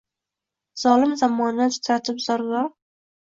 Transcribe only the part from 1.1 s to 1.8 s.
zamonini